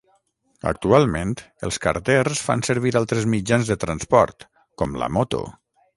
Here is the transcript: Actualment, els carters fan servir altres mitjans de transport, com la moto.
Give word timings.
Actualment, 0.69 1.33
els 1.67 1.77
carters 1.83 2.41
fan 2.47 2.65
servir 2.69 2.95
altres 3.03 3.27
mitjans 3.35 3.69
de 3.73 3.79
transport, 3.85 4.49
com 4.83 5.01
la 5.03 5.13
moto. 5.19 5.45